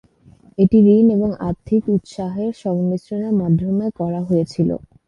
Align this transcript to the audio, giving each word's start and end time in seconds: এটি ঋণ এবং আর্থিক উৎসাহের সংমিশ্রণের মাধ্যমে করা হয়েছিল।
এটি 0.57 0.77
ঋণ 0.91 1.05
এবং 1.17 1.29
আর্থিক 1.47 1.83
উৎসাহের 1.95 2.51
সংমিশ্রণের 2.63 3.33
মাধ্যমে 3.41 3.87
করা 3.99 4.21
হয়েছিল। 4.27 4.69